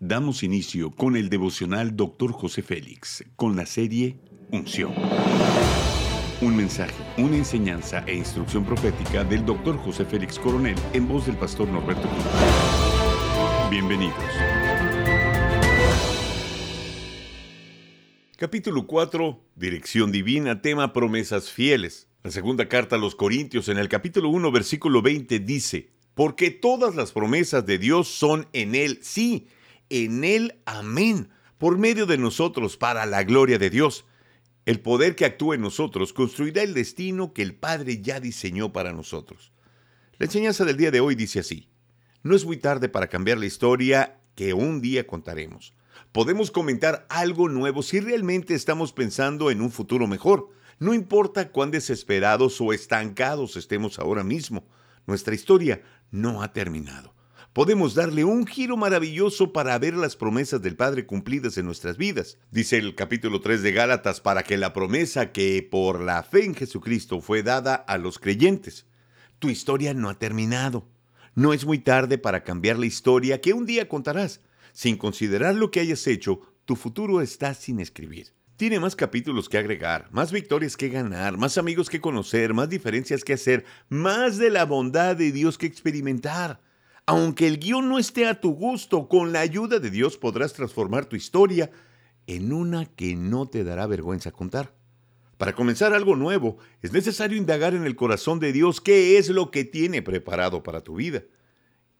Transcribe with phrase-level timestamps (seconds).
[0.00, 2.30] Damos inicio con el devocional Dr.
[2.30, 4.18] José Félix, con la serie
[4.50, 4.92] Unción.
[6.42, 9.78] Un mensaje, una enseñanza e instrucción profética del Dr.
[9.78, 12.24] José Félix Coronel en voz del pastor Norberto Cruz.
[13.70, 14.22] Bienvenidos.
[18.36, 22.06] Capítulo 4, Dirección Divina, tema Promesas Fieles.
[22.22, 26.94] La segunda carta a los Corintios en el capítulo 1, versículo 20 dice, porque todas
[26.94, 29.48] las promesas de Dios son en Él, sí,
[29.90, 34.04] en Él, amén, por medio de nosotros, para la gloria de Dios.
[34.66, 38.92] El poder que actúa en nosotros construirá el destino que el Padre ya diseñó para
[38.92, 39.52] nosotros.
[40.18, 41.68] La enseñanza del día de hoy dice así,
[42.22, 45.74] no es muy tarde para cambiar la historia que un día contaremos.
[46.12, 50.50] Podemos comentar algo nuevo si realmente estamos pensando en un futuro mejor.
[50.78, 54.66] No importa cuán desesperados o estancados estemos ahora mismo.
[55.06, 57.15] Nuestra historia no ha terminado.
[57.56, 62.36] Podemos darle un giro maravilloso para ver las promesas del Padre cumplidas en nuestras vidas.
[62.50, 66.54] Dice el capítulo 3 de Gálatas para que la promesa que por la fe en
[66.54, 68.84] Jesucristo fue dada a los creyentes.
[69.38, 70.86] Tu historia no ha terminado.
[71.34, 74.42] No es muy tarde para cambiar la historia que un día contarás.
[74.74, 78.34] Sin considerar lo que hayas hecho, tu futuro está sin escribir.
[78.58, 83.24] Tiene más capítulos que agregar, más victorias que ganar, más amigos que conocer, más diferencias
[83.24, 86.60] que hacer, más de la bondad de Dios que experimentar.
[87.06, 91.06] Aunque el guion no esté a tu gusto, con la ayuda de Dios podrás transformar
[91.06, 91.70] tu historia
[92.26, 94.74] en una que no te dará vergüenza contar.
[95.38, 99.52] Para comenzar algo nuevo, es necesario indagar en el corazón de Dios qué es lo
[99.52, 101.22] que tiene preparado para tu vida.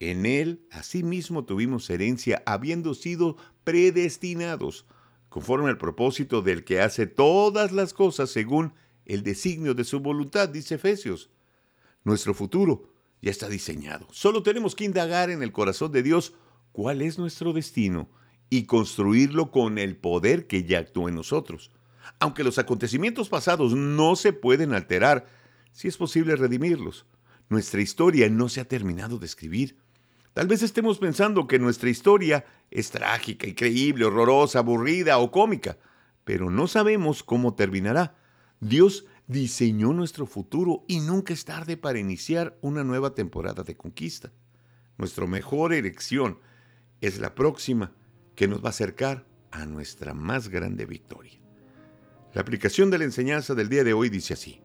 [0.00, 4.86] En Él, asimismo, tuvimos herencia, habiendo sido predestinados
[5.28, 8.72] conforme al propósito del que hace todas las cosas según
[9.04, 11.30] el designio de su voluntad, dice Efesios.
[12.02, 12.95] Nuestro futuro
[13.26, 14.06] ya está diseñado.
[14.12, 16.32] Solo tenemos que indagar en el corazón de Dios
[16.70, 18.08] cuál es nuestro destino
[18.50, 21.72] y construirlo con el poder que ya actúa en nosotros.
[22.20, 25.26] Aunque los acontecimientos pasados no se pueden alterar,
[25.72, 27.04] si es posible redimirlos.
[27.48, 29.76] Nuestra historia no se ha terminado de escribir.
[30.32, 35.78] Tal vez estemos pensando que nuestra historia es trágica, increíble, horrorosa, aburrida o cómica,
[36.22, 38.14] pero no sabemos cómo terminará.
[38.60, 44.32] Dios diseñó nuestro futuro y nunca es tarde para iniciar una nueva temporada de conquista.
[44.98, 46.38] Nuestra mejor elección
[47.00, 47.92] es la próxima
[48.34, 51.40] que nos va a acercar a nuestra más grande victoria.
[52.34, 54.60] La aplicación de la enseñanza del día de hoy dice así.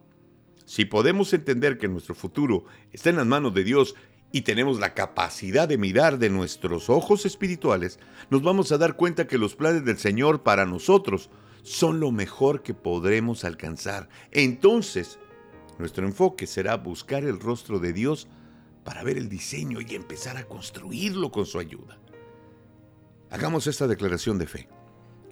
[0.64, 3.94] Si podemos entender que nuestro futuro está en las manos de Dios
[4.30, 7.98] y tenemos la capacidad de mirar de nuestros ojos espirituales,
[8.30, 11.30] nos vamos a dar cuenta que los planes del Señor para nosotros
[11.62, 14.08] son lo mejor que podremos alcanzar.
[14.30, 15.18] Entonces,
[15.78, 18.28] nuestro enfoque será buscar el rostro de Dios
[18.84, 21.98] para ver el diseño y empezar a construirlo con su ayuda.
[23.30, 24.68] Hagamos esta declaración de fe.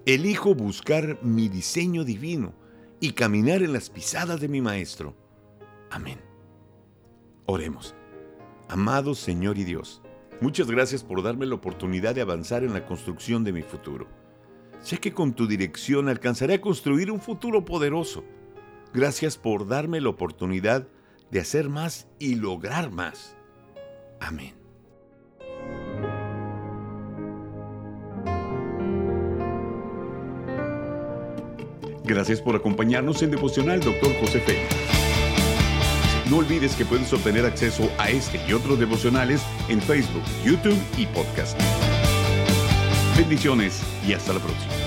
[0.07, 2.55] Elijo buscar mi diseño divino
[3.01, 5.15] y caminar en las pisadas de mi Maestro.
[5.91, 6.21] Amén.
[7.47, 7.95] Oremos.
[8.69, 10.01] Amado Señor y Dios,
[10.41, 14.20] muchas gracias por darme la oportunidad de avanzar en la construcción de mi futuro.
[14.81, 18.25] Sé que con tu dirección alcanzaré a construir un futuro poderoso.
[18.93, 20.89] Gracias por darme la oportunidad
[21.31, 23.37] de hacer más y lograr más.
[24.21, 24.55] Amén.
[32.05, 34.13] Gracias por acompañarnos en Devocional Dr.
[34.21, 34.75] José Félix.
[36.29, 41.07] No olvides que puedes obtener acceso a este y otros devocionales en Facebook, YouTube y
[41.07, 41.61] podcast.
[43.17, 44.80] Bendiciones y hasta la próxima.